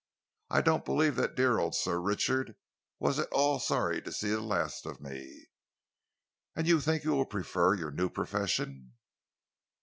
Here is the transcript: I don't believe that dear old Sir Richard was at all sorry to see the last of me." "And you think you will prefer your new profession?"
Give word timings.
I 0.49 0.61
don't 0.61 0.83
believe 0.83 1.15
that 1.17 1.35
dear 1.35 1.59
old 1.59 1.75
Sir 1.75 1.99
Richard 2.01 2.55
was 2.97 3.19
at 3.19 3.29
all 3.31 3.59
sorry 3.59 4.01
to 4.01 4.11
see 4.11 4.31
the 4.31 4.41
last 4.41 4.87
of 4.87 4.99
me." 4.99 5.45
"And 6.55 6.67
you 6.67 6.81
think 6.81 7.03
you 7.03 7.11
will 7.11 7.25
prefer 7.27 7.75
your 7.75 7.91
new 7.91 8.09
profession?" 8.09 8.93